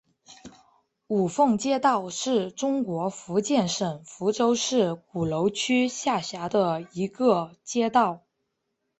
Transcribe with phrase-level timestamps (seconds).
[1.09, 8.23] 五凤街道是中国福建省福州市鼓楼区下辖的一个街道。